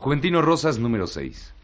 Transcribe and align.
Juventino 0.00 0.40
Rosas 0.40 0.78
número 0.78 1.06
6. 1.06 1.59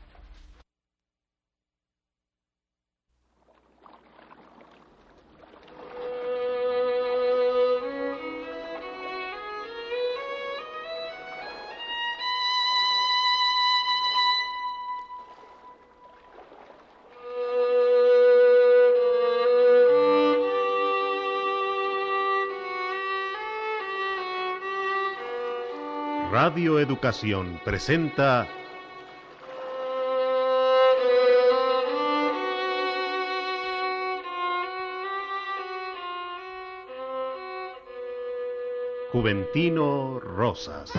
Radio 26.57 26.79
Educación 26.80 27.60
presenta 27.66 28.48
Juventino 39.12 40.19
Rosas. 40.19 40.95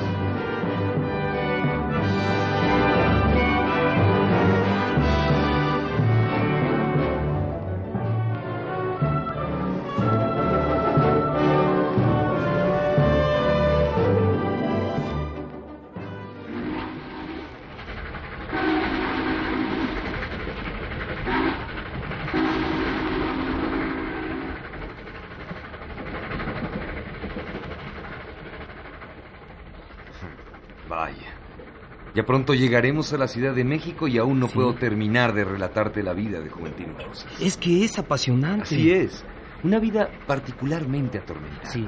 Pronto 32.28 32.53
llegaremos 32.53 33.11
a 33.14 33.17
la 33.17 33.28
Ciudad 33.28 33.56
de 33.56 33.64
México 33.64 34.08
y 34.08 34.20
aún 34.20 34.39
no 34.39 34.47
Sí. 34.47 34.53
puedo 34.53 34.75
terminar 34.75 35.33
de 35.33 35.45
relatarte 35.45 36.03
la 36.03 36.14
vida 36.14 36.39
de 36.42 36.50
Juventino 36.50 36.94
Rosas. 37.00 37.25
Es 37.42 37.58
que 37.58 37.84
es 37.84 37.97
apasionante. 37.97 38.64
Así 38.64 38.92
es. 38.92 39.25
Una 39.64 39.80
vida 39.80 40.09
particularmente 40.28 41.17
atormentada. 41.17 41.66
Sí. 41.72 41.88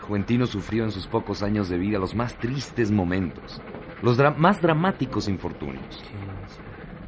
Juventino 0.00 0.46
sufrió 0.46 0.84
en 0.84 0.90
sus 0.90 1.06
pocos 1.06 1.42
años 1.42 1.68
de 1.68 1.76
vida 1.78 1.98
los 1.98 2.14
más 2.14 2.36
tristes 2.38 2.90
momentos, 2.90 3.60
los 4.02 4.18
dra- 4.18 4.34
más 4.36 4.60
dramáticos 4.62 5.28
infortunios. 5.28 6.02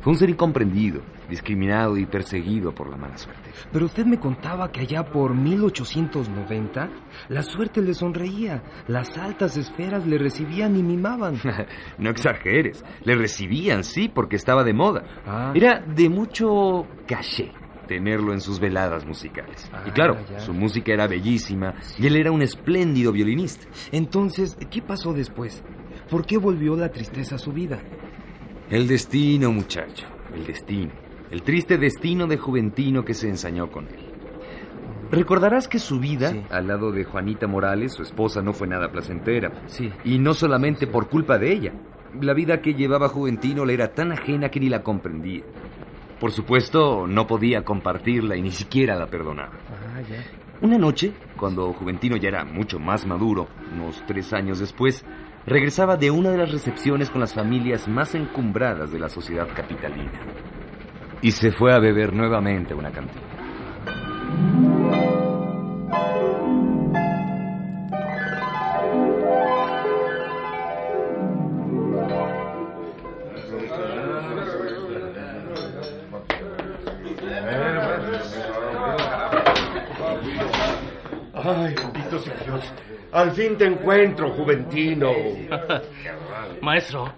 Fue 0.06 0.12
un 0.12 0.20
ser 0.20 0.30
incomprendido, 0.30 1.00
discriminado 1.28 1.96
y 1.96 2.06
perseguido 2.06 2.72
por 2.72 2.88
la 2.88 2.96
mala 2.96 3.18
suerte. 3.18 3.50
Pero 3.72 3.86
usted 3.86 4.06
me 4.06 4.20
contaba 4.20 4.70
que 4.70 4.82
allá 4.82 5.04
por 5.04 5.34
1890 5.34 6.88
la 7.28 7.42
suerte 7.42 7.82
le 7.82 7.92
sonreía, 7.92 8.62
las 8.86 9.18
altas 9.18 9.56
esferas 9.56 10.06
le 10.06 10.16
recibían 10.18 10.77
y 10.77 10.84
mimaban. 10.84 11.40
no 11.98 12.08
exageres, 12.08 12.84
le 13.02 13.16
recibían, 13.16 13.82
sí, 13.82 14.08
porque 14.08 14.36
estaba 14.36 14.62
de 14.62 14.74
moda. 14.74 15.02
Ah. 15.27 15.52
Era 15.56 15.80
de 15.80 16.08
mucho 16.08 16.86
caché 17.08 17.50
tenerlo 17.88 18.32
en 18.32 18.40
sus 18.40 18.60
veladas 18.60 19.04
musicales. 19.04 19.68
y 19.72 19.90
Ah, 19.90 19.92
claro, 19.92 20.18
ya. 20.30 20.38
su 20.38 20.54
música 20.54 20.92
era 20.92 21.08
bellísima 21.08 21.74
y 21.98 22.06
él 22.06 22.14
era 22.14 22.30
un 22.30 22.42
espléndido 22.42 23.10
violinista. 23.10 23.66
Entonces, 23.90 24.56
¿qué 24.70 24.82
pasó 24.82 25.12
después? 25.12 25.64
¿Por 26.08 26.24
qué 26.24 26.36
volvió 26.38 26.77
la 26.77 26.92
tristeza 26.92 27.34
a 27.34 27.38
su 27.38 27.50
vida? 27.52 27.80
El 28.70 28.89
destino, 28.89 29.53
muchacho, 29.53 30.06
el 30.34 30.45
destino. 30.47 30.91
El 31.31 31.42
triste 31.42 31.78
destino 31.78 32.27
de 32.27 32.36
Juventino 32.36 33.05
que 33.05 33.14
se 33.14 33.29
ensañó 33.29 33.70
con 33.70 33.86
él. 33.86 34.13
Recordarás 35.11 35.68
que 35.68 35.79
su 35.79 36.01
vida, 36.01 36.30
Sí. 36.33 36.42
al 36.51 36.67
lado 36.67 36.90
de 36.90 37.05
Juanita 37.05 37.46
Morales, 37.46 37.92
su 37.92 38.02
esposa, 38.02 38.42
no 38.42 38.52
fue 38.52 38.67
nada 38.67 38.90
placentera. 38.90 39.52
Sí. 39.67 39.92
Y 40.05 40.18
no 40.18 40.35
solamente 40.35 40.86
por 40.86 41.08
culpa 41.08 41.39
de 41.39 41.52
ella. 41.52 41.73
La 42.20 42.33
vida 42.35 42.61
que 42.61 42.74
llevaba 42.74 43.08
Juventino 43.08 43.64
le 43.64 43.74
era 43.74 43.92
tan 43.95 44.11
ajena 44.11 44.48
que 44.48 44.58
ni 44.61 44.69
la 44.69 44.83
comprendía. 44.83 45.42
Por 46.19 46.33
supuesto, 46.33 47.07
no 47.07 47.27
podía 47.27 47.63
compartirla 47.64 48.36
y 48.36 48.42
ni 48.42 48.51
siquiera 48.51 48.96
la 48.96 49.07
perdonaba. 49.07 49.52
Ah, 49.70 50.01
ya. 50.01 50.24
Una 50.63 50.79
noche, 50.79 51.13
cuando 51.39 51.73
Juventino 51.74 52.17
ya 52.17 52.29
era 52.30 52.45
mucho 52.45 52.79
más 52.79 53.07
maduro, 53.07 53.46
unos 53.74 54.02
tres 54.07 54.33
años 54.33 54.58
después, 54.58 55.05
regresaba 55.46 55.96
de 55.96 56.11
una 56.11 56.30
de 56.30 56.39
las 56.39 56.51
recepciones 56.51 57.08
con 57.08 57.20
las 57.20 57.33
familias 57.33 57.86
más 57.86 58.14
encumbradas 58.14 58.90
de 58.90 58.98
la 58.98 59.08
sociedad 59.08 59.46
capitalina. 59.55 60.20
Y 61.23 61.30
se 61.30 61.52
fue 61.52 61.73
a 61.73 61.79
beber 61.79 62.12
nuevamente 62.12 62.74
una 62.74 62.90
cantina. 62.90 63.23
Ay, 81.33 81.74
bendito 81.74 82.18
sea 82.18 82.34
Dios. 82.45 82.95
Al 83.12 83.30
fin 83.33 83.56
te 83.56 83.67
encuentro, 83.67 84.30
Juventino. 84.30 85.11
Maestro, 86.61 87.12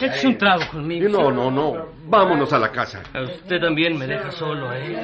échese 0.00 0.26
un 0.28 0.38
trago 0.38 0.62
conmigo. 0.70 1.08
No, 1.08 1.30
no, 1.30 1.50
no. 1.50 1.86
Vámonos 2.06 2.52
a 2.52 2.58
la 2.58 2.70
casa. 2.70 3.02
Usted 3.22 3.60
también 3.60 3.98
me 3.98 4.06
deja 4.06 4.30
solo, 4.32 4.72
¿eh? 4.72 4.98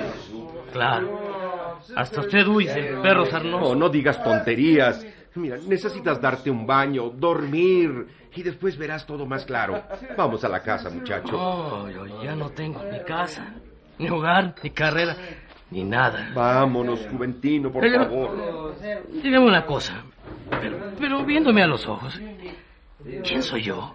Claro. 0.73 1.79
Hasta 1.97 2.21
usted 2.21 2.47
huye, 2.47 2.97
perro 3.03 3.25
No, 3.25 3.27
sarnoso. 3.27 3.75
no 3.75 3.89
digas 3.89 4.23
tonterías. 4.23 5.07
Mira, 5.35 5.57
necesitas 5.67 6.21
darte 6.21 6.51
un 6.51 6.67
baño, 6.67 7.11
dormir 7.11 8.07
y 8.35 8.43
después 8.43 8.77
verás 8.77 9.07
todo 9.07 9.25
más 9.25 9.45
claro. 9.45 9.83
Vamos 10.17 10.43
a 10.45 10.49
la 10.49 10.61
casa, 10.61 10.91
muchacho. 10.91 11.37
Oh, 11.39 11.89
yo 11.89 12.23
ya 12.23 12.35
no 12.35 12.51
tengo 12.51 12.83
ni 12.91 12.99
casa, 13.05 13.47
ni 13.99 14.09
hogar, 14.11 14.55
ni 14.63 14.71
carrera, 14.71 15.17
ni 15.71 15.85
nada. 15.85 16.31
Vámonos, 16.35 17.07
Juventino, 17.11 17.71
por 17.71 17.83
Pero- 17.83 18.05
favor. 18.05 18.75
Dígame 19.23 19.47
una 19.47 19.65
cosa, 19.67 19.95
pero, 20.51 20.79
pero 20.99 21.25
viéndome 21.25 21.63
a 21.63 21.67
los 21.67 21.87
ojos, 21.87 22.21
¿quién 23.25 23.43
soy 23.43 23.63
yo? 23.63 23.95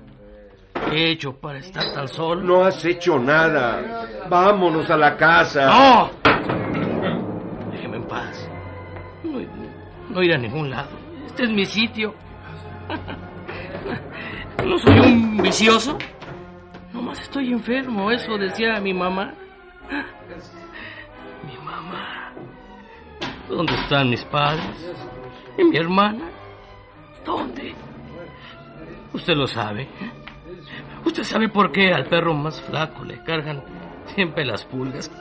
¿Qué 0.89 0.95
he 0.97 1.11
hecho 1.11 1.33
para 1.35 1.59
estar 1.59 1.83
tan 1.93 2.07
solo? 2.07 2.41
No 2.43 2.65
has 2.65 2.83
hecho 2.85 3.17
nada. 3.19 4.05
Vámonos 4.29 4.89
a 4.89 4.97
la 4.97 5.15
casa. 5.15 5.65
¡No! 5.67 6.09
Déjeme 7.71 7.97
en 7.97 8.03
paz. 8.03 8.49
No, 9.23 9.39
no 10.09 10.23
iré 10.23 10.35
a 10.35 10.37
ningún 10.37 10.69
lado. 10.69 10.89
Este 11.25 11.43
es 11.43 11.49
mi 11.51 11.65
sitio. 11.65 12.13
¿No 14.65 14.77
soy 14.79 14.99
un 14.99 15.37
vicioso? 15.37 15.97
Nomás 16.93 17.19
estoy 17.21 17.51
enfermo, 17.51 18.11
eso 18.11 18.37
decía 18.37 18.79
mi 18.79 18.93
mamá. 18.93 19.33
¿Dónde 23.49 23.73
están 23.75 24.09
mis 24.09 24.23
padres? 24.25 24.93
¿Y 25.57 25.63
mi 25.63 25.77
hermana? 25.77 26.29
¿Dónde? 27.25 27.75
Usted 29.13 29.35
lo 29.35 29.47
sabe. 29.47 29.87
¿Usted 31.05 31.23
sabe 31.23 31.49
por 31.49 31.71
qué 31.71 31.93
al 31.93 32.05
perro 32.05 32.33
más 32.33 32.61
flaco 32.61 33.03
le 33.03 33.23
cargan 33.23 33.63
siempre 34.07 34.45
las 34.45 34.65
pulgas? 34.65 35.11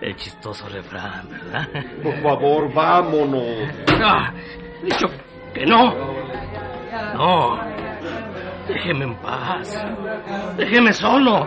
El 0.00 0.16
chistoso 0.16 0.68
refrán, 0.68 1.28
¿verdad? 1.30 1.68
Por 2.02 2.22
favor, 2.22 2.72
vámonos. 2.74 3.68
Ah, 4.02 4.32
dicho 4.82 5.06
que 5.54 5.64
no. 5.64 5.94
No. 7.14 7.60
Déjeme 8.68 9.04
en 9.04 9.14
paz. 9.16 9.84
Déjeme 10.56 10.92
solo. 10.92 11.46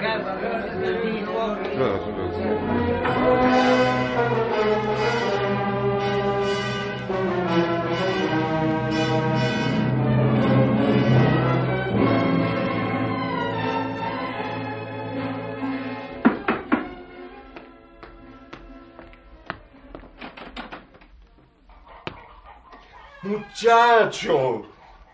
Muchacho, 23.60 24.68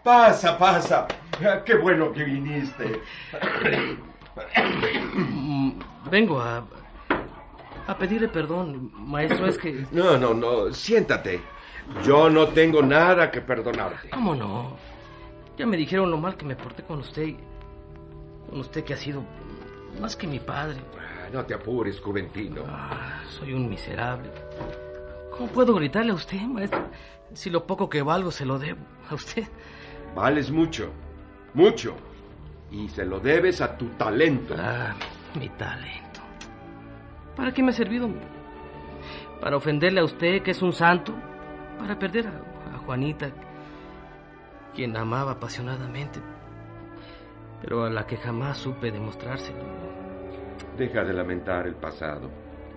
pasa, 0.04 0.57
pasa. 0.57 1.07
Qué 1.66 1.75
bueno 1.75 2.12
que 2.12 2.25
viniste. 2.25 3.00
Vengo 6.12 6.42
a. 6.42 6.66
a 7.88 7.98
pedirle 7.98 8.28
perdón, 8.28 8.92
maestro. 8.98 9.48
Es 9.48 9.57
que. 9.57 9.86
No, 9.94 10.18
no, 10.18 10.34
no, 10.34 10.74
siéntate. 10.74 11.40
Yo 12.04 12.30
no 12.30 12.50
tengo 12.50 12.81
nada 12.81 13.31
que 13.31 13.40
perdonarte. 13.40 14.10
¿Cómo 14.10 14.36
no? 14.36 14.75
Ya 15.57 15.66
me 15.66 15.78
dijeron 15.78 16.12
lo 16.12 16.18
mal 16.18 16.36
que 16.36 16.44
me 16.44 16.57
porté 16.57 16.84
con 16.84 17.00
usted. 17.00 17.36
Con 18.50 18.60
usted 18.60 18.84
que 18.84 18.94
ha 18.94 18.98
sido 18.98 19.24
más 20.01 20.18
que 20.18 20.28
mi 20.28 20.39
padre. 20.39 20.81
Ah, 21.00 21.30
No 21.31 21.46
te 21.46 21.54
apures, 21.54 21.98
Juventino. 22.01 22.63
Ah, 22.68 23.22
soy 23.30 23.54
un 23.54 23.69
miserable. 23.69 24.30
¿Cómo 25.31 25.48
puedo 25.48 25.74
gritarle 25.75 26.12
a 26.12 26.16
usted, 26.16 26.42
maestro? 26.42 26.84
Si 27.34 27.50
lo 27.50 27.66
poco 27.66 27.90
que 27.90 28.02
valgo 28.02 28.32
se 28.32 28.46
lo 28.46 28.60
debo 28.60 28.82
a 29.10 29.16
usted. 29.16 29.48
Vales 30.16 30.52
mucho, 30.52 30.92
mucho. 31.54 31.96
Y 32.72 32.90
se 32.90 33.06
lo 33.06 33.20
debes 33.20 33.62
a 33.62 33.78
tu 33.78 33.88
talento. 33.90 34.56
Ah, 34.58 34.96
mi 35.40 35.50
talento. 35.50 36.22
¿Para 37.36 37.52
qué 37.54 37.64
me 37.64 37.70
ha 37.70 37.74
servido? 37.74 38.10
¿Para 39.42 39.58
ofenderle 39.58 40.00
a 40.00 40.06
usted, 40.06 40.42
que 40.42 40.52
es 40.52 40.62
un 40.62 40.74
santo? 40.74 41.14
¿Para 41.78 41.98
perder 41.98 42.28
a, 42.28 42.76
a 42.76 42.78
Juanita, 42.80 43.32
quien 44.74 44.96
amaba 44.96 45.34
apasionadamente, 45.34 46.20
pero 47.62 47.84
a 47.84 47.90
la 47.90 48.06
que 48.08 48.18
jamás 48.18 48.58
supe 48.58 48.92
demostrárselo? 48.92 49.64
Deja 50.78 51.04
de 51.04 51.14
lamentar 51.14 51.68
el 51.68 51.76
pasado. 51.76 52.30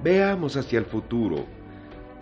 Veamos 0.02 0.56
hacia 0.56 0.78
el 0.78 0.86
futuro. 0.86 1.46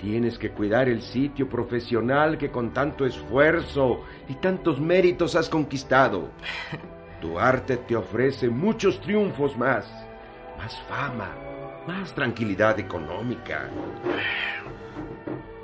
Tienes 0.04 0.36
que 0.38 0.50
cuidar 0.50 0.90
el 0.90 1.00
sitio 1.00 1.48
profesional 1.48 2.36
que 2.36 2.50
con 2.50 2.74
tanto 2.74 3.06
esfuerzo 3.06 4.02
y 4.28 4.34
tantos 4.34 4.78
méritos 4.78 5.34
has 5.34 5.48
conquistado. 5.48 6.28
Tu 7.22 7.38
arte 7.38 7.78
te 7.78 7.96
ofrece 7.96 8.50
muchos 8.50 9.00
triunfos 9.00 9.56
más, 9.56 9.90
más 10.58 10.78
fama, 10.90 11.30
más 11.86 12.14
tranquilidad 12.14 12.78
económica. 12.78 13.70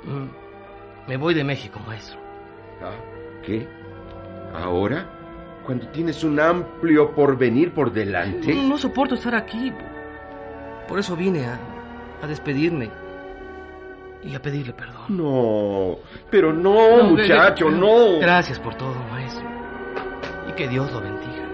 Mm, 0.05 1.07
Me 1.07 1.17
voy 1.17 1.35
de 1.35 1.43
México, 1.43 1.79
maestro. 1.85 2.19
¿Ah? 2.81 2.95
¿Qué? 3.45 3.67
¿Ahora? 4.55 5.05
Cuando 5.67 5.87
tienes 5.89 6.23
un 6.23 6.39
amplio 6.39 7.11
porvenir 7.13 7.75
por 7.75 7.91
delante. 7.93 8.55
No 8.55 8.75
soporto 8.79 9.13
estar 9.13 9.35
aquí. 9.35 9.71
Por 10.87 10.97
eso 10.97 11.15
vine 11.15 11.45
a, 11.45 11.59
a 12.23 12.25
despedirme 12.25 12.89
y 14.23 14.35
a 14.35 14.41
pedirle 14.41 14.73
perdón. 14.73 15.03
No, 15.09 15.97
pero 16.29 16.53
no, 16.53 16.97
No, 16.97 17.03
muchacho, 17.05 17.69
no. 17.69 18.19
Gracias 18.19 18.59
por 18.59 18.75
todo, 18.75 18.95
maestro. 19.11 19.45
Y 20.49 20.53
que 20.53 20.67
Dios 20.67 20.91
lo 20.91 21.01
bendiga. 21.01 21.50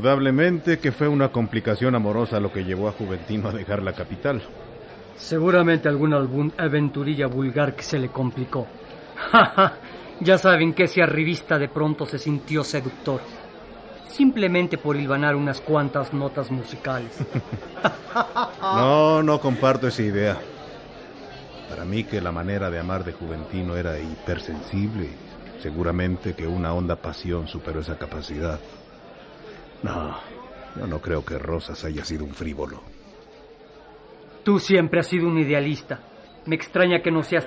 Indudablemente 0.00 0.78
que 0.78 0.92
fue 0.92 1.08
una 1.08 1.28
complicación 1.28 1.94
amorosa 1.94 2.40
lo 2.40 2.50
que 2.50 2.64
llevó 2.64 2.88
a 2.88 2.92
Juventino 2.92 3.50
a 3.50 3.52
dejar 3.52 3.82
la 3.82 3.92
capital. 3.92 4.40
Seguramente 5.14 5.90
alguna 5.90 6.26
aventurilla 6.56 7.26
vulgar 7.26 7.76
que 7.76 7.82
se 7.82 7.98
le 7.98 8.08
complicó. 8.08 8.66
ya 10.20 10.38
saben 10.38 10.72
que 10.72 10.84
ese 10.84 11.02
arribista 11.02 11.58
de 11.58 11.68
pronto 11.68 12.06
se 12.06 12.18
sintió 12.18 12.64
seductor. 12.64 13.20
Simplemente 14.08 14.78
por 14.78 14.96
hilvanar 14.96 15.36
unas 15.36 15.60
cuantas 15.60 16.14
notas 16.14 16.50
musicales. 16.50 17.18
No, 18.62 19.22
no 19.22 19.38
comparto 19.38 19.86
esa 19.86 20.02
idea. 20.02 20.38
Para 21.68 21.84
mí 21.84 22.04
que 22.04 22.22
la 22.22 22.32
manera 22.32 22.70
de 22.70 22.78
amar 22.78 23.04
de 23.04 23.12
Juventino 23.12 23.76
era 23.76 23.98
hipersensible. 23.98 25.10
Seguramente 25.62 26.32
que 26.32 26.46
una 26.46 26.72
honda 26.72 26.96
pasión 26.96 27.46
superó 27.46 27.80
esa 27.80 27.98
capacidad. 27.98 28.58
No, 29.82 30.16
yo 30.76 30.86
no 30.86 31.00
creo 31.00 31.24
que 31.24 31.38
Rosas 31.38 31.84
haya 31.84 32.04
sido 32.04 32.24
un 32.24 32.34
frívolo. 32.34 32.82
Tú 34.44 34.58
siempre 34.58 35.00
has 35.00 35.06
sido 35.06 35.28
un 35.28 35.38
idealista. 35.38 36.00
Me 36.46 36.56
extraña 36.56 37.02
que 37.02 37.10
no 37.10 37.22
seas 37.22 37.46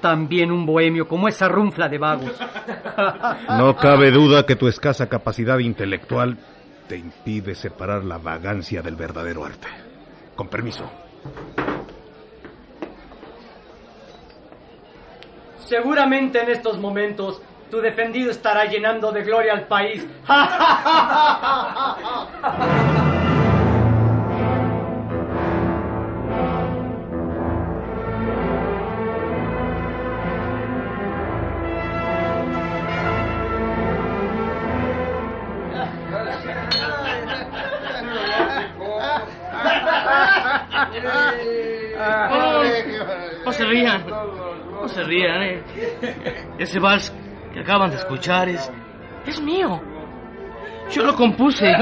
también 0.00 0.50
un 0.50 0.66
bohemio 0.66 1.06
como 1.06 1.28
esa 1.28 1.48
runfla 1.48 1.88
de 1.88 1.98
vagos. 1.98 2.32
No 3.48 3.76
cabe 3.76 4.10
duda 4.10 4.44
que 4.46 4.56
tu 4.56 4.68
escasa 4.68 5.08
capacidad 5.08 5.58
intelectual 5.58 6.38
te 6.88 6.96
impide 6.96 7.54
separar 7.54 8.04
la 8.04 8.18
vagancia 8.18 8.82
del 8.82 8.96
verdadero 8.96 9.44
arte. 9.44 9.68
Con 10.34 10.48
permiso. 10.48 10.90
Seguramente 15.58 16.42
en 16.42 16.50
estos 16.50 16.78
momentos 16.78 17.40
tu 17.72 17.80
defendido 17.80 18.30
estará 18.30 18.66
llenando 18.66 19.10
de 19.12 19.22
gloria 19.22 19.54
al 19.54 19.66
país. 19.66 20.06
No 43.46 43.52
se 43.52 43.64
rían. 43.64 44.06
No 44.06 44.88
se 44.88 45.04
rían, 45.04 45.42
eh. 45.42 45.62
Ese 46.58 46.78
vals 46.78 47.10
acaban 47.62 47.90
de 47.90 47.96
escuchar 47.96 48.48
es. 48.48 48.70
es 49.26 49.40
mío. 49.40 49.80
Yo 50.90 51.04
lo 51.04 51.14
compuse. 51.16 51.74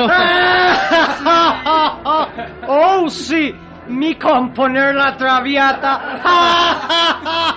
oh, 2.69 3.09
sí, 3.09 3.55
mi 3.89 4.15
componer 4.15 4.95
la 4.95 5.17
traviata. 5.17 6.21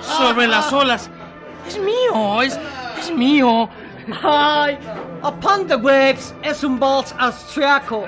Sobre 0.00 0.46
las 0.46 0.72
olas. 0.72 1.10
Es 1.66 1.78
mío, 1.78 2.42
es. 2.42 2.58
es 2.98 3.10
mío. 3.12 3.68
Ay, 4.22 4.78
Upon 5.22 5.66
the 5.66 5.76
Waves 5.76 6.34
es 6.42 6.64
un 6.64 6.78
vals 6.78 7.14
austriaco. 7.18 8.04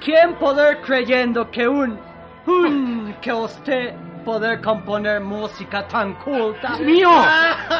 ¿Quién 0.00 0.34
poder 0.34 0.80
creyendo 0.82 1.50
que 1.50 1.66
un, 1.66 1.98
un, 2.46 3.16
que 3.20 3.32
usted 3.32 3.94
poder 4.24 4.60
componer 4.60 5.20
música 5.20 5.86
tan 5.86 6.14
culta? 6.14 6.72
Es 6.74 6.80
mío. 6.80 7.10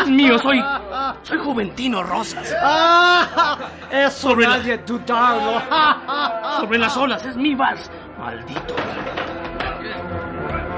Es 0.02 0.06
mío, 0.08 0.38
soy. 0.38 0.62
soy 1.22 1.38
Juventino 1.38 2.02
Rosas. 2.02 2.54
Ah, 2.62 3.58
eso 3.90 4.28
Sobre 4.30 4.46
la- 4.46 4.58
nadie 4.58 4.78
dudarlo. 4.78 5.60
Sobre 6.60 6.78
las 6.78 6.96
olas, 6.96 7.24
es 7.24 7.36
mi 7.36 7.54
vals. 7.54 7.90
Maldito. 8.18 8.74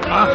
Ah. 0.09 0.27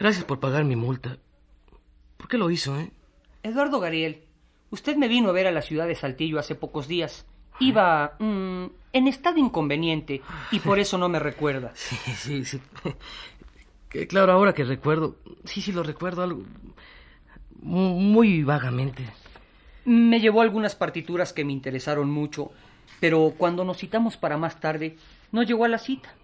Gracias 0.00 0.24
por 0.24 0.40
pagar 0.40 0.64
mi 0.64 0.74
multa. 0.76 1.18
¿Por 2.16 2.26
qué 2.28 2.36
lo 2.38 2.50
hizo, 2.50 2.76
eh? 2.80 2.90
Eduardo 3.44 3.78
Gariel, 3.80 4.24
usted 4.70 4.96
me 4.96 5.06
vino 5.08 5.28
a 5.28 5.32
ver 5.32 5.46
a 5.46 5.52
la 5.52 5.62
ciudad 5.62 5.86
de 5.86 5.94
Saltillo 5.94 6.38
hace 6.40 6.54
pocos 6.56 6.88
días. 6.88 7.26
Iba 7.60 8.16
mm, 8.18 8.64
en 8.94 9.06
estado 9.06 9.38
inconveniente 9.38 10.22
y 10.50 10.58
por 10.60 10.78
eso 10.78 10.98
no 10.98 11.08
me 11.08 11.18
recuerda. 11.18 11.72
Sí, 11.74 11.96
sí, 12.16 12.44
sí. 12.44 12.60
Que 13.88 14.06
claro, 14.06 14.32
ahora 14.32 14.52
que 14.54 14.64
recuerdo. 14.64 15.16
Sí, 15.44 15.60
sí, 15.62 15.72
lo 15.72 15.82
recuerdo 15.82 16.22
algo. 16.22 16.42
mu- 17.60 17.98
Muy 18.00 18.42
vagamente. 18.42 19.04
Me 19.84 20.20
llevó 20.20 20.42
algunas 20.42 20.74
partituras 20.76 21.32
que 21.32 21.44
me 21.44 21.52
interesaron 21.52 22.10
mucho, 22.10 22.52
pero 23.00 23.34
cuando 23.36 23.64
nos 23.64 23.78
citamos 23.78 24.16
para 24.16 24.36
más 24.36 24.60
tarde, 24.60 24.96
no 25.32 25.42
llegó 25.42 25.64
a 25.64 25.68
la 25.68 25.78
cita. 25.78 26.14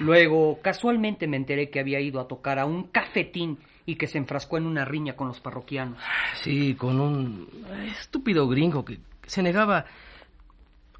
Luego, 0.00 0.58
casualmente 0.60 1.26
me 1.26 1.36
enteré 1.36 1.70
que 1.70 1.80
había 1.80 2.00
ido 2.00 2.20
a 2.20 2.26
tocar 2.28 2.58
a 2.58 2.66
un 2.66 2.84
cafetín 2.88 3.58
y 3.86 3.96
que 3.96 4.06
se 4.06 4.18
enfrascó 4.18 4.56
en 4.58 4.66
una 4.66 4.84
riña 4.84 5.14
con 5.14 5.28
los 5.28 5.40
parroquianos. 5.40 5.98
Sí, 6.34 6.74
con 6.74 7.00
un 7.00 7.48
estúpido 7.90 8.48
gringo 8.48 8.84
que 8.84 8.98
se 9.26 9.42
negaba 9.42 9.84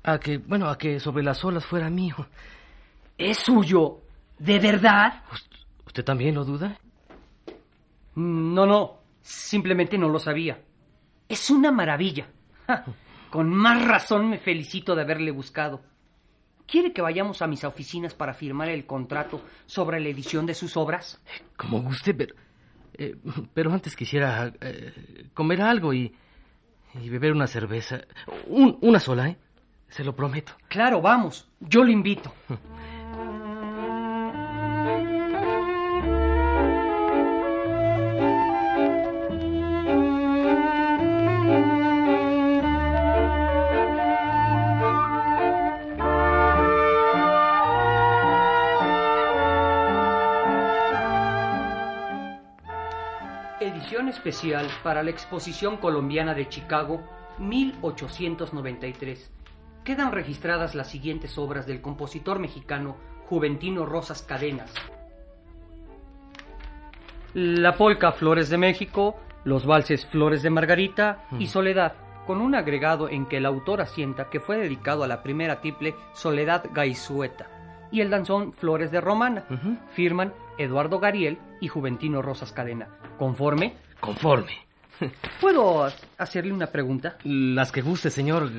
a 0.02 0.18
que, 0.18 0.38
bueno, 0.38 0.68
a 0.68 0.76
que 0.78 1.00
sobre 1.00 1.22
las 1.24 1.44
olas 1.44 1.64
fuera 1.64 1.88
mío. 1.90 2.14
¿Es 3.16 3.38
suyo? 3.38 4.00
¿De 4.38 4.58
verdad? 4.58 5.22
¿Usted 5.86 6.04
también 6.04 6.34
lo 6.34 6.44
duda? 6.44 6.78
Mm, 8.14 8.54
No, 8.54 8.66
no, 8.66 8.98
simplemente 9.22 9.96
no 9.98 10.08
lo 10.08 10.18
sabía. 10.18 10.58
Es 11.28 11.50
una 11.50 11.70
maravilla. 11.72 12.26
Ja, 12.66 12.84
Con 13.30 13.50
más 13.50 13.84
razón 13.86 14.28
me 14.28 14.38
felicito 14.38 14.94
de 14.94 15.02
haberle 15.02 15.30
buscado. 15.30 15.80
¿Quiere 16.66 16.92
que 16.92 17.02
vayamos 17.02 17.42
a 17.42 17.46
mis 17.46 17.62
oficinas 17.64 18.14
para 18.14 18.34
firmar 18.34 18.68
el 18.68 18.86
contrato 18.86 19.42
sobre 19.66 20.00
la 20.00 20.08
edición 20.08 20.46
de 20.46 20.54
sus 20.54 20.76
obras? 20.76 21.20
Como 21.56 21.82
guste, 21.82 22.14
pero, 22.14 22.34
eh, 22.94 23.16
pero 23.52 23.72
antes 23.72 23.94
quisiera 23.94 24.52
eh, 24.60 25.28
comer 25.34 25.60
algo 25.62 25.92
y, 25.92 26.12
y 27.00 27.08
beber 27.10 27.32
una 27.32 27.46
cerveza. 27.46 28.00
Un- 28.46 28.78
una 28.80 28.98
sola, 29.00 29.28
¿eh? 29.28 29.36
Se 29.88 30.02
lo 30.04 30.16
prometo. 30.16 30.54
Claro, 30.68 31.00
vamos. 31.00 31.48
Yo 31.60 31.84
lo 31.84 31.90
invito. 31.90 32.32
especial 54.14 54.66
para 54.82 55.02
la 55.02 55.10
Exposición 55.10 55.76
Colombiana 55.76 56.34
de 56.34 56.48
Chicago 56.48 57.02
1893. 57.38 59.30
Quedan 59.84 60.12
registradas 60.12 60.74
las 60.74 60.88
siguientes 60.88 61.36
obras 61.36 61.66
del 61.66 61.82
compositor 61.82 62.38
mexicano 62.38 62.96
Juventino 63.26 63.84
Rosas 63.84 64.22
Cadenas. 64.22 64.72
La 67.34 67.76
polca 67.76 68.12
Flores 68.12 68.48
de 68.48 68.58
México, 68.58 69.16
los 69.44 69.66
valses 69.66 70.06
Flores 70.06 70.42
de 70.42 70.50
Margarita 70.50 71.26
y 71.38 71.48
Soledad, 71.48 71.94
con 72.26 72.40
un 72.40 72.54
agregado 72.54 73.08
en 73.08 73.26
que 73.26 73.38
el 73.38 73.46
autor 73.46 73.80
asienta 73.80 74.30
que 74.30 74.40
fue 74.40 74.56
dedicado 74.56 75.04
a 75.04 75.08
la 75.08 75.22
primera 75.22 75.60
tiple 75.60 75.94
Soledad 76.14 76.64
Gaisueta 76.72 77.48
y 77.90 78.00
el 78.00 78.10
danzón 78.10 78.52
Flores 78.52 78.90
de 78.90 79.00
Romana. 79.00 79.44
Firman 79.90 80.32
Eduardo 80.58 80.98
Gariel 80.98 81.38
y 81.60 81.68
Juventino 81.68 82.22
Rosas 82.22 82.52
Cadena. 82.52 82.88
Conforme, 83.18 83.74
Conforme. 84.04 84.52
¿puedo 85.40 85.90
hacerle 86.18 86.52
una 86.52 86.66
pregunta? 86.66 87.16
Las 87.24 87.72
que 87.72 87.80
guste, 87.80 88.10
señor 88.10 88.50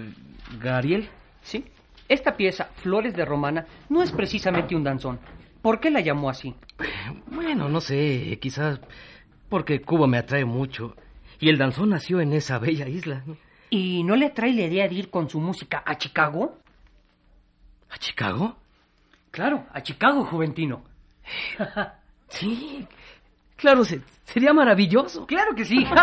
Gariel. 0.59 1.07
Sí. 1.41 1.65
Esta 2.09 2.35
pieza, 2.35 2.69
Flores 2.75 3.15
de 3.15 3.25
Romana, 3.25 3.65
no 3.89 4.01
es 4.01 4.11
precisamente 4.11 4.75
un 4.75 4.83
danzón. 4.83 5.19
¿Por 5.61 5.79
qué 5.79 5.91
la 5.91 6.01
llamó 6.01 6.29
así? 6.29 6.55
Bueno, 7.27 7.69
no 7.69 7.79
sé, 7.79 8.37
quizás 8.41 8.79
porque 9.49 9.81
Cuba 9.81 10.07
me 10.07 10.17
atrae 10.17 10.45
mucho. 10.45 10.95
Y 11.39 11.49
el 11.49 11.57
danzón 11.57 11.89
nació 11.89 12.21
en 12.21 12.33
esa 12.33 12.57
bella 12.59 12.87
isla. 12.87 13.23
¿Y 13.69 14.03
no 14.03 14.15
le 14.15 14.31
trae 14.31 14.53
la 14.53 14.63
idea 14.63 14.87
de 14.87 14.95
ir 14.95 15.09
con 15.09 15.29
su 15.29 15.39
música 15.39 15.83
a 15.85 15.95
Chicago? 15.97 16.57
¿A 17.89 17.97
Chicago? 17.97 18.55
Claro, 19.31 19.65
a 19.71 19.81
Chicago, 19.81 20.25
Juventino. 20.25 20.83
Sí, 22.27 22.87
claro, 23.55 23.83
se- 23.85 24.01
sería 24.25 24.53
maravilloso. 24.53 25.25
Claro 25.25 25.55
que 25.55 25.65
sí. 25.65 25.85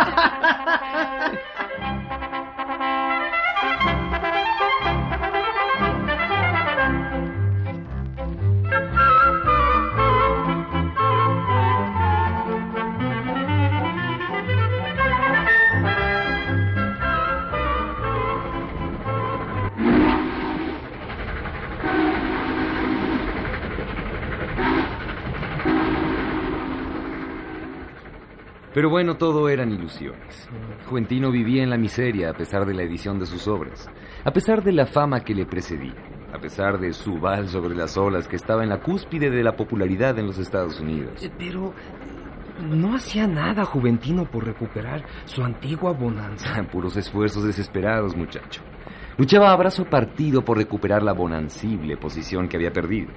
Pero 28.83 28.91
bueno, 28.91 29.17
todo 29.17 29.49
eran 29.49 29.71
ilusiones. 29.71 30.49
Juventino 30.89 31.31
vivía 31.31 31.63
en 31.63 31.71
la 31.71 31.77
miseria 31.77 32.31
a 32.31 32.33
pesar 32.33 32.67
de 32.67 32.75
la 32.75 32.83
edición 32.83 33.17
de 33.21 33.27
sus 33.27 33.47
obras, 33.47 33.89
a 34.25 34.33
pesar 34.33 34.65
de 34.65 34.73
la 34.73 34.87
fama 34.87 35.21
que 35.21 35.37
le 35.37 35.47
precedía, 35.47 35.95
a 36.35 36.41
pesar 36.41 36.81
de 36.81 36.93
su 36.93 37.21
vals 37.21 37.53
sobre 37.53 37.77
las 37.77 37.97
olas 37.97 38.27
que 38.27 38.35
estaba 38.35 38.65
en 38.65 38.71
la 38.71 38.81
cúspide 38.81 39.31
de 39.31 39.45
la 39.45 39.55
popularidad 39.55 40.19
en 40.19 40.27
los 40.27 40.37
Estados 40.39 40.81
Unidos. 40.81 41.23
Eh, 41.23 41.31
Pero 41.39 41.73
no 42.61 42.97
hacía 42.97 43.29
nada 43.29 43.65
Juventino 43.65 44.29
por 44.29 44.45
recuperar 44.45 45.05
su 45.27 45.45
antigua 45.45 45.93
bonanza. 45.93 46.61
Puros 46.73 46.97
esfuerzos 46.97 47.45
desesperados, 47.45 48.17
muchacho. 48.17 48.63
Luchaba 49.17 49.53
a 49.53 49.57
brazo 49.57 49.85
partido 49.85 50.45
por 50.45 50.57
recuperar 50.57 51.05
la 51.05 51.13
bonancible 51.13 51.97
posición 51.97 52.49
que 52.49 52.57
había 52.57 52.73
perdido. 52.73 53.13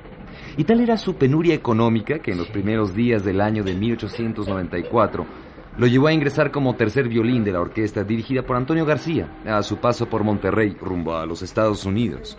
Y 0.58 0.64
tal 0.66 0.80
era 0.82 0.96
su 0.96 1.16
penuria 1.16 1.56
económica 1.56 2.20
que 2.20 2.34
en 2.34 2.38
los 2.38 2.50
primeros 2.50 2.94
días 2.94 3.26
del 3.26 3.42
año 3.42 3.64
de 3.64 3.74
1894 3.74 5.26
lo 5.78 5.88
llevó 5.88 6.08
a 6.08 6.14
ingresar 6.14 6.52
como 6.52 6.76
tercer 6.76 7.08
violín 7.08 7.44
de 7.44 7.52
la 7.52 7.62
orquesta 7.62 8.04
dirigida 8.04 8.44
por 8.44 8.56
Antonio 8.56 8.86
García 8.86 9.30
a 9.46 9.62
su 9.64 9.78
paso 9.78 10.08
por 10.08 10.24
Monterrey 10.24 10.76
rumbo 10.80 11.16
a 11.16 11.26
los 11.26 11.42
Estados 11.42 11.86
Unidos. 11.86 12.38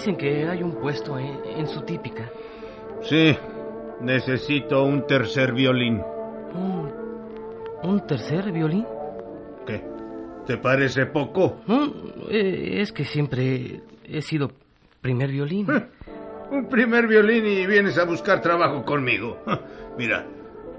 Dicen 0.00 0.16
que 0.16 0.48
hay 0.48 0.62
un 0.62 0.72
puesto 0.76 1.18
en, 1.18 1.38
en 1.58 1.66
su 1.68 1.82
típica. 1.82 2.30
Sí, 3.02 3.36
necesito 4.00 4.82
un 4.84 5.06
tercer 5.06 5.52
violín. 5.52 6.00
¿Un, 6.54 6.90
un 7.82 8.06
tercer 8.06 8.50
violín? 8.50 8.86
¿Qué? 9.66 9.84
¿Te 10.46 10.56
parece 10.56 11.04
poco? 11.06 11.58
No, 11.66 11.92
eh, 12.30 12.78
es 12.80 12.92
que 12.92 13.04
siempre 13.04 13.82
he 14.04 14.22
sido 14.22 14.50
primer 15.02 15.30
violín. 15.30 15.66
Un 16.50 16.66
primer 16.70 17.06
violín 17.06 17.44
y 17.46 17.66
vienes 17.66 17.98
a 17.98 18.04
buscar 18.04 18.40
trabajo 18.40 18.82
conmigo. 18.86 19.38
Mira, 19.98 20.26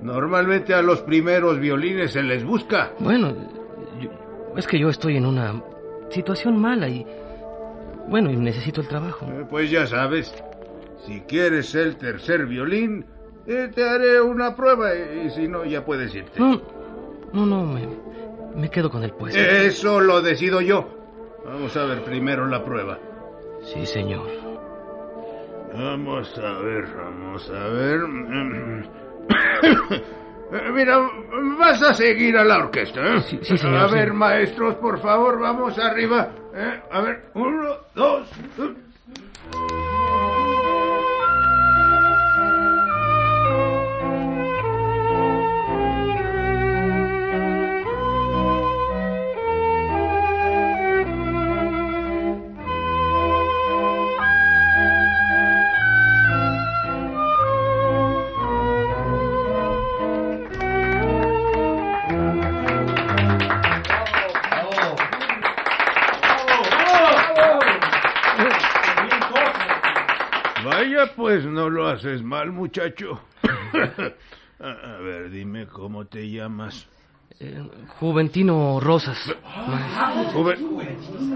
normalmente 0.02 0.74
a 0.74 0.82
los 0.82 1.02
primeros 1.02 1.60
violines 1.60 2.12
se 2.14 2.24
les 2.24 2.44
busca. 2.44 2.92
Bueno, 3.00 3.36
yo- 4.02 4.10
es 4.58 4.66
que 4.66 4.80
yo 4.80 4.90
estoy 4.90 5.18
en 5.18 5.28
una 5.28 5.62
situación 6.10 6.58
mala 6.60 6.90
y... 6.90 7.06
Bueno, 8.12 8.30
y 8.30 8.36
necesito 8.36 8.82
el 8.82 8.88
trabajo. 8.88 9.26
Eh, 9.26 9.46
Pues 9.50 9.72
ya 9.72 9.88
sabes, 9.88 10.32
si 11.06 11.22
quieres 11.22 11.74
el 11.74 11.96
tercer 11.98 12.46
violín, 12.46 13.06
eh, 13.48 13.72
te 13.74 13.90
haré 13.90 14.22
una 14.22 14.56
prueba 14.56 14.94
y 14.94 15.30
si 15.32 15.48
no, 15.48 15.66
ya 15.66 15.84
puedes 15.84 16.14
irte. 16.14 16.40
No, 16.40 16.62
no, 17.34 17.46
no, 17.46 17.66
me, 17.66 17.88
me 18.56 18.70
quedo 18.70 18.92
con 18.92 19.04
el 19.04 19.12
puesto. 19.14 19.40
Eso 19.40 20.00
lo 20.00 20.22
decido 20.22 20.62
yo. 20.62 20.88
Vamos 21.46 21.76
a 21.76 21.86
ver 21.86 22.04
primero 22.04 22.46
la 22.46 22.64
prueba. 22.64 23.00
Sí, 23.64 23.86
señor. 23.86 24.28
Vamos 25.74 26.38
a 26.38 26.60
ver, 26.60 26.86
vamos 26.96 27.50
a 27.50 27.68
ver. 27.70 28.02
Eh, 30.52 30.70
Mira, 30.74 30.98
vas 31.58 31.82
a 31.82 31.94
seguir 31.94 32.38
a 32.38 32.44
la 32.44 32.58
orquesta, 32.58 33.02
¿eh? 33.02 33.22
Sí, 33.22 33.40
sí, 33.42 33.58
señor, 33.58 33.86
A 33.86 33.90
sí. 33.90 33.96
ver, 33.96 34.14
maestros, 34.14 34.76
por 34.76 35.00
favor, 35.00 35.40
vamos 35.40 35.78
arriba. 35.80 36.30
¿eh? 36.54 36.82
A 36.92 37.02
ver, 37.02 37.22
uno, 37.36 37.76
dos. 37.96 38.30
Vaya, 70.66 71.12
pues 71.16 71.46
no 71.46 71.70
lo 71.70 71.88
haces 71.88 72.22
mal, 72.24 72.52
muchacho. 72.52 73.22
a 74.60 74.98
ver, 75.02 75.30
dime 75.30 75.66
cómo 75.68 76.06
te 76.06 76.30
llamas. 76.30 76.88
Eh, 77.40 77.62
Juventino 78.00 78.80
Rosas. 78.80 79.18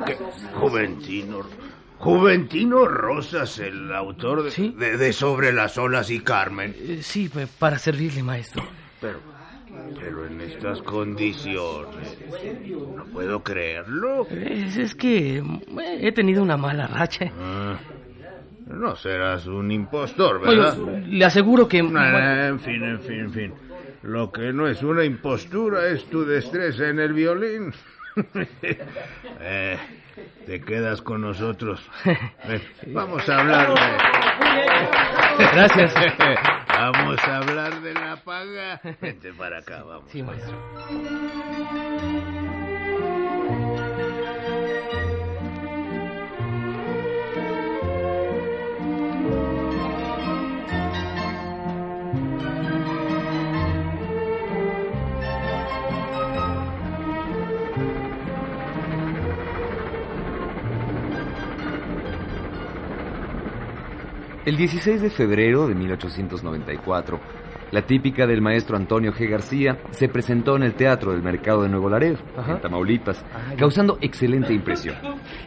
¿Qué? 0.06 0.18
Juventino. 0.54 1.40
Juventino 1.98 2.86
Rosas, 2.88 3.58
el 3.60 3.92
autor 3.94 4.44
de, 4.44 4.52
Sí. 4.52 4.76
de, 4.78 4.98
de 4.98 5.14
Sobre 5.14 5.52
las 5.54 5.78
olas 5.78 6.10
y 6.12 6.20
Carmen. 6.20 6.76
Eh, 6.78 7.00
sí, 7.02 7.30
pues, 7.30 7.48
para 7.50 7.80
servirle, 7.80 8.22
maestro. 8.22 8.64
Pero, 9.02 9.20
Pero 10.00 10.26
en 10.28 10.42
estas 10.42 10.82
condiciones. 10.82 12.18
No 12.96 13.06
puedo 13.06 13.42
creerlo. 13.42 14.28
Es, 14.28 14.78
es 14.78 14.94
que 14.94 15.38
eh, 15.38 15.44
he 16.02 16.12
tenido 16.12 16.44
una 16.44 16.58
mala 16.58 16.86
racha. 16.88 17.32
Ah, 17.40 17.78
no 18.66 18.96
serás 18.96 19.46
un 19.48 19.72
impostor, 19.72 20.42
¿verdad? 20.42 20.78
Le 21.08 21.26
aseguro 21.26 21.68
que... 21.68 21.80
Ah, 21.96 22.48
en 22.48 22.60
fin, 22.60 22.84
en 22.84 23.00
fin, 23.00 23.20
en 23.20 23.32
fin. 23.32 23.54
Lo 24.04 24.32
que 24.32 24.54
no 24.54 24.68
es 24.68 24.84
una 24.84 25.04
impostura 25.04 25.88
es 25.88 26.06
tu 26.06 26.26
destreza 26.26 26.88
en 26.88 27.00
el 27.00 27.14
violín. 27.14 27.74
Eh, 29.42 29.78
te 30.46 30.62
quedas 30.62 31.02
con 31.02 31.22
nosotros. 31.22 31.82
Ven, 32.48 32.62
vamos 32.88 33.28
a 33.28 33.40
hablar 33.40 33.74
de... 33.74 35.46
Gracias. 35.54 35.94
Vamos 36.68 37.18
a 37.20 37.38
hablar 37.38 37.82
de 37.82 37.94
la 37.94 38.18
paga. 38.18 38.82
Vente 39.02 39.34
para 39.34 39.60
acá, 39.60 39.84
vamos. 39.84 40.12
Sí, 40.12 40.22
maestro. 40.22 40.56
El 64.46 64.58
16 64.58 65.02
de 65.02 65.10
febrero 65.10 65.68
de 65.68 65.74
1894, 65.74 67.20
la 67.72 67.82
típica 67.82 68.28
del 68.28 68.44
maestro 68.44 68.78
Antonio 68.78 69.12
G. 69.12 69.28
García 69.28 69.80
se 69.90 70.08
presentó 70.08 70.56
en 70.56 70.62
el 70.62 70.76
Teatro 70.76 71.14
del 71.14 71.24
Mercado 71.24 71.64
de 71.64 71.70
Nuevo 71.70 71.90
Laredo, 71.90 72.20
en 72.48 72.62
Tamaulipas, 72.62 73.26
causando 73.58 73.98
excelente 74.02 74.54
impresión. 74.54 74.98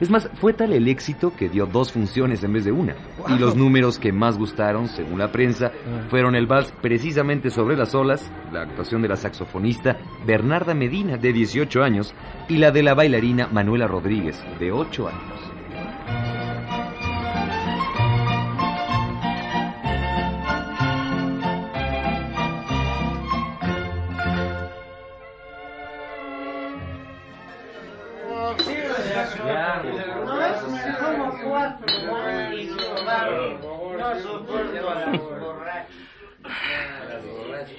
Es 0.00 0.11
más, 0.11 0.28
fue 0.35 0.52
tal 0.52 0.73
el 0.73 0.88
éxito 0.88 1.33
que 1.37 1.49
dio 1.49 1.67
dos 1.67 1.93
funciones 1.93 2.43
en 2.43 2.55
vez 2.55 2.64
de 2.64 2.73
una. 2.73 2.97
Y 3.28 3.38
los 3.38 3.55
números 3.55 4.00
que 4.00 4.11
más 4.11 4.37
gustaron, 4.37 4.88
según 4.88 5.21
la 5.21 5.31
prensa, 5.31 5.71
fueron 6.11 6.35
el 6.35 6.49
vals 6.49 6.75
precisamente 6.83 7.50
sobre 7.50 7.76
las 7.76 7.95
olas, 7.95 8.28
la 8.52 8.62
actuación 8.62 9.00
de 9.00 9.09
la 9.11 9.17
saxofonista 9.17 9.97
Bernarda 10.26 10.75
Medina, 10.75 11.17
de 11.17 11.33
18 11.33 11.85
años, 11.85 12.17
y 12.49 12.57
la 12.57 12.73
de 12.73 12.83
la 12.83 12.95
bailarina 12.95 13.47
Manuela 13.47 13.87
Rodríguez, 13.87 14.45
de 14.59 14.73
8 14.73 15.07
años. 15.07 16.38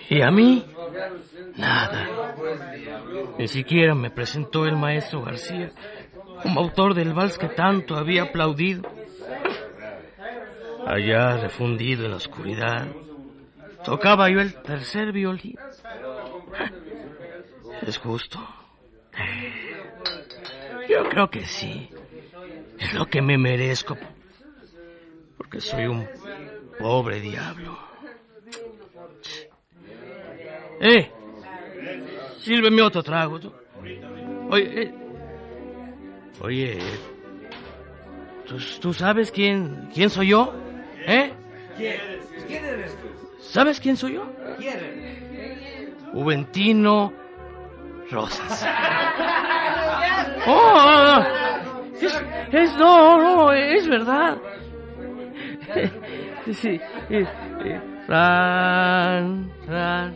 ¿Y 0.09 0.21
a 0.21 0.31
mí? 0.31 0.65
Nada. 1.55 2.07
Ni 3.37 3.47
siquiera 3.47 3.93
me 3.95 4.09
presentó 4.09 4.65
el 4.65 4.75
maestro 4.75 5.21
García 5.21 5.71
como 6.41 6.61
autor 6.61 6.93
del 6.93 7.13
vals 7.13 7.37
que 7.37 7.49
tanto 7.49 7.95
había 7.95 8.23
aplaudido. 8.23 8.83
Allá, 10.85 11.37
refundido 11.37 12.05
en 12.05 12.11
la 12.11 12.17
oscuridad, 12.17 12.87
tocaba 13.83 14.29
yo 14.29 14.39
el 14.39 14.55
tercer 14.61 15.11
violín. 15.11 15.57
¿Es 17.85 17.97
justo? 17.97 18.39
Yo 20.89 21.07
creo 21.09 21.29
que 21.29 21.45
sí. 21.45 21.89
Es 22.79 22.93
lo 22.93 23.05
que 23.05 23.21
me 23.21 23.37
merezco. 23.37 23.97
Porque 25.37 25.59
soy 25.59 25.85
un 25.85 26.07
pobre 26.79 27.19
diablo. 27.19 27.88
¡Eh! 30.81 31.11
Sírveme 32.39 32.81
otro 32.81 33.03
trago. 33.03 33.39
tú. 33.39 33.51
Oye, 34.49 34.81
eh. 34.83 34.93
Oye, 36.41 36.79
¿tú, 38.47 38.57
tú 38.81 38.93
sabes 38.93 39.29
quién, 39.31 39.89
quién 39.93 40.09
soy 40.09 40.29
yo? 40.29 40.53
¿Eh? 41.05 41.33
¿Quién 41.77 42.65
eres 42.65 42.95
tú? 42.95 43.07
¿Sabes 43.41 43.79
quién 43.79 43.97
soy 43.97 44.13
yo? 44.13 44.25
¿Quién 44.57 44.77
eres? 44.77 45.89
Juventino 46.13 47.13
Rosas. 48.09 48.65
¡Oh! 50.47 51.23
Es, 52.01 52.23
es- 52.53 52.77
no, 52.77 53.21
no, 53.21 53.51
es 53.53 53.87
verdad. 53.87 54.37
Sí, 56.51 56.81
eh, 57.11 57.27
eh, 57.63 57.81
ran, 58.07 59.51
ran, 59.67 60.15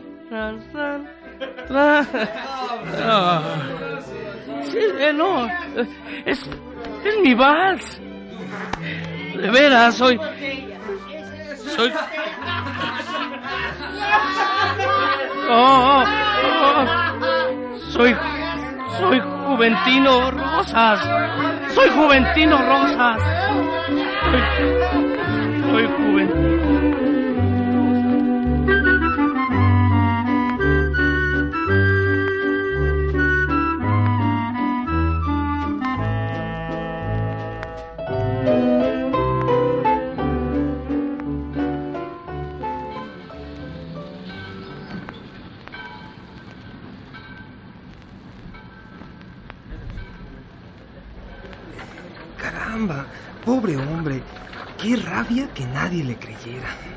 Ah. 1.70 2.04
No, 5.14 5.48
es, 6.26 6.50
mi 7.22 7.34
vals. 7.36 8.02
De 9.36 9.52
veras, 9.52 9.96
soy, 9.96 10.20
soy. 11.76 11.94
Oh, 15.50 16.04
oh. 16.64 16.86
Soy, 17.92 18.16
soy 18.98 19.20
Juventino 19.20 20.32
Rosas. 20.32 21.00
Soy 21.76 21.90
Juventino 21.90 22.58
Rosas. 22.58 23.22
Soy, 24.32 24.42
soy 25.70 25.86
Juventino. 25.98 27.23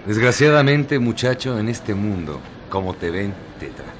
Desgraciadamente, 0.06 1.00
muchacho, 1.00 1.58
en 1.58 1.68
este 1.68 1.92
mundo, 1.92 2.40
como 2.70 2.94
te 2.94 3.10
ven, 3.10 3.34
te 3.58 3.66
tratan. 3.66 3.94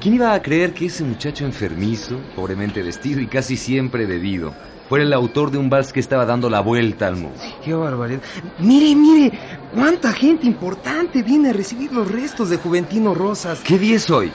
¿Quién 0.00 0.14
iba 0.14 0.32
a 0.32 0.40
creer 0.40 0.72
que 0.72 0.86
ese 0.86 1.04
muchacho 1.04 1.44
enfermizo, 1.44 2.18
pobremente 2.34 2.82
vestido 2.82 3.20
y 3.20 3.26
casi 3.26 3.58
siempre 3.58 4.06
bebido, 4.06 4.54
fuera 4.88 5.04
el 5.04 5.12
autor 5.12 5.50
de 5.50 5.58
un 5.58 5.68
vals 5.68 5.92
que 5.92 6.00
estaba 6.00 6.24
dando 6.24 6.48
la 6.48 6.60
vuelta 6.60 7.08
al 7.08 7.16
mundo? 7.16 7.38
Qué 7.62 7.74
barbaridad. 7.74 8.22
Mire, 8.58 8.96
mire, 8.96 9.38
cuánta 9.74 10.12
gente 10.12 10.46
importante 10.46 11.22
viene 11.22 11.50
a 11.50 11.52
recibir 11.52 11.92
los 11.92 12.10
restos 12.10 12.48
de 12.48 12.56
Juventino 12.56 13.14
Rosas. 13.14 13.60
¿Qué 13.60 13.78
día 13.78 13.96
es 13.96 14.10
hoy? 14.10 14.32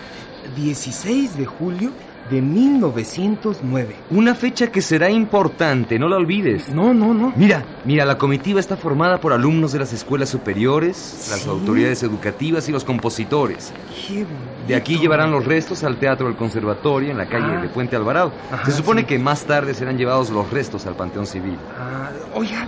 16 0.55 1.37
de 1.37 1.45
julio 1.47 1.91
de 2.29 2.41
1909. 2.41 3.95
Una 4.11 4.35
fecha 4.35 4.67
que 4.67 4.81
será 4.81 5.09
importante, 5.09 5.97
no 5.99 6.09
la 6.09 6.17
olvides. 6.17 6.69
No, 6.69 6.93
no, 6.93 7.13
no. 7.13 7.33
Mira, 7.35 7.63
mira, 7.85 8.05
la 8.05 8.17
comitiva 8.17 8.59
está 8.59 8.75
formada 8.77 9.19
por 9.19 9.33
alumnos 9.33 9.71
de 9.71 9.79
las 9.79 9.93
escuelas 9.93 10.29
superiores, 10.29 11.27
las 11.31 11.47
autoridades 11.47 12.03
educativas 12.03 12.67
y 12.67 12.71
los 12.71 12.83
compositores. 12.83 13.73
Qué 14.07 14.23
bonito. 14.23 14.67
De 14.67 14.75
aquí 14.75 14.97
llevarán 14.97 15.31
los 15.31 15.45
restos 15.45 15.83
al 15.83 15.97
Teatro 15.97 16.27
del 16.27 16.35
Conservatorio 16.35 17.11
en 17.11 17.17
la 17.17 17.27
calle 17.27 17.55
Ah. 17.57 17.61
de 17.61 17.69
Puente 17.69 17.95
Alvarado. 17.95 18.33
Ajá, 18.51 18.65
Se 18.65 18.71
supone 18.71 19.01
sí. 19.01 19.07
que 19.07 19.19
más 19.19 19.45
tarde 19.45 19.73
serán 19.73 19.97
llevados 19.97 20.29
los 20.29 20.49
restos 20.51 20.85
al 20.85 20.95
Panteón 20.95 21.25
Civil. 21.25 21.57
Ah, 21.79 22.09
oiga, 22.35 22.67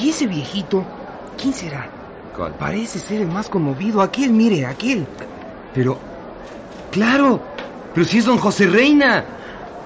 ¿y 0.00 0.10
ese 0.10 0.26
viejito? 0.26 0.84
¿Quién 1.40 1.52
será? 1.52 1.88
¿Cuál? 2.36 2.52
Parece 2.54 2.98
ser 3.00 3.20
el 3.22 3.28
más 3.28 3.48
conmovido. 3.48 4.00
Aquel, 4.00 4.30
mire, 4.32 4.66
aquel. 4.66 5.06
Pero, 5.74 5.98
claro, 6.92 7.40
pero 7.94 8.04
si 8.06 8.18
es 8.18 8.24
don 8.26 8.38
José 8.38 8.66
Reina. 8.66 9.24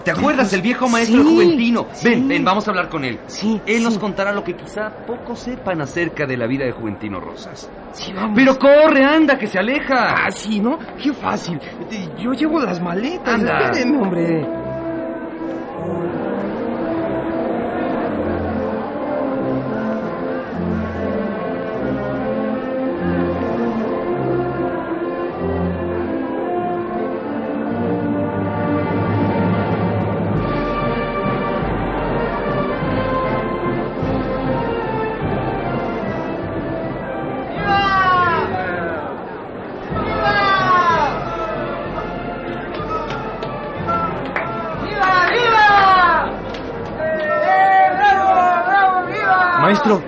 ¿Te 0.04 0.12
acuerdas? 0.12 0.50
El 0.54 0.62
viejo 0.62 0.88
maestro 0.88 1.22
Sí, 1.22 1.28
juventino. 1.28 1.86
Ven, 2.02 2.22
sí. 2.22 2.28
ven, 2.28 2.42
vamos 2.44 2.66
a 2.66 2.70
hablar 2.70 2.88
con 2.88 3.04
él. 3.04 3.18
Sí, 3.26 3.60
Él 3.66 3.82
nos 3.82 3.98
contará 3.98 4.32
lo 4.32 4.42
que 4.42 4.54
quizá 4.54 4.88
pocos 5.06 5.38
sepan 5.40 5.82
acerca 5.82 6.24
de 6.24 6.36
la 6.36 6.46
vida 6.46 6.64
de 6.64 6.72
Juventino 6.72 7.20
Rosas. 7.20 7.68
Sí, 7.92 8.12
vamos. 8.14 8.32
Pero 8.34 8.58
corre, 8.58 9.04
anda, 9.04 9.36
que 9.36 9.46
se 9.46 9.58
aleja. 9.58 10.14
Ah, 10.26 10.30
sí, 10.30 10.60
¿no? 10.60 10.78
Qué 11.02 11.12
fácil. 11.12 11.60
Yo 12.18 12.32
llevo 12.32 12.58
las 12.60 12.80
maletas. 12.80 13.34
Anda. 13.34 13.58
Espérenme, 13.66 13.98
hombre. 13.98 14.46
Maestro, 49.68 50.02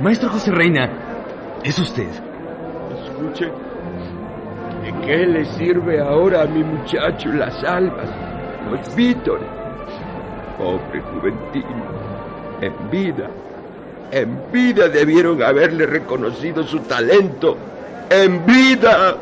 maestro 0.00 0.28
José 0.28 0.52
Reina, 0.52 0.88
¿es 1.64 1.76
usted? 1.80 2.06
Escuche, 2.06 3.46
¿de 4.84 5.04
qué 5.04 5.26
le 5.26 5.44
sirve 5.46 6.00
ahora 6.00 6.42
a 6.42 6.46
mi 6.46 6.62
muchacho 6.62 7.28
las 7.30 7.64
almas, 7.64 8.08
los 8.70 8.94
vítores? 8.94 9.48
Pobre 10.56 11.00
Juventino, 11.00 11.82
en 12.60 12.88
vida, 12.88 13.28
en 14.12 14.38
vida 14.52 14.88
debieron 14.88 15.42
haberle 15.42 15.86
reconocido 15.86 16.62
su 16.62 16.78
talento, 16.78 17.56
en 18.10 18.46
vida. 18.46 19.16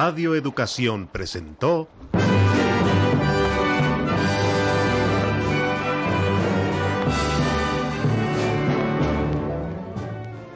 Radio 0.00 0.36
Educación 0.36 1.08
presentó 1.10 1.88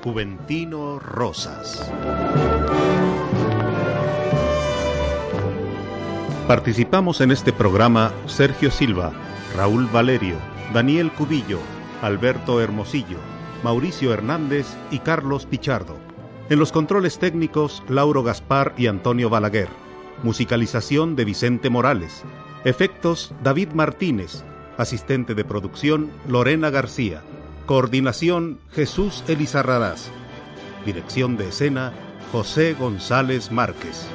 Juventino 0.05 1.01
Rosas. 1.01 1.93
Participamos 6.47 7.21
en 7.21 7.33
este 7.33 7.53
programa 7.53 8.13
Sergio 8.27 8.71
Silva, 8.71 9.11
Raúl 9.57 9.89
Valerio, 9.89 10.37
Daniel 10.73 11.11
Cubillo, 11.11 11.59
Alberto 12.01 12.61
Hermosillo, 12.61 13.19
Mauricio 13.65 14.15
Hernández 14.15 14.69
y 14.93 15.01
Carlos 15.01 15.47
Pichardo. 15.47 16.12
En 16.53 16.59
los 16.59 16.71
controles 16.71 17.19
técnicos, 17.19 17.83
Lauro 17.89 18.23
Gaspar 18.23 18.75
y 18.77 18.87
Antonio 18.87 19.31
Balaguer. 19.31 19.71
Musicalización 20.23 21.17
de 21.17 21.25
Vicente 21.25 21.71
Morales. 21.71 22.25
Efectos, 22.67 23.33
David 23.43 23.71
Martínez. 23.73 24.45
Asistente 24.77 25.35
de 25.35 25.47
producción, 25.47 26.11
Lorena 26.29 26.69
García. 26.69 27.23
Coordinación, 27.65 28.59
Jesús 28.71 29.25
Elizarraraz. 29.29 30.11
Dirección 30.85 31.39
de 31.39 31.49
escena, 31.49 31.95
José 32.33 32.75
González 32.75 33.51
Márquez. 33.51 34.07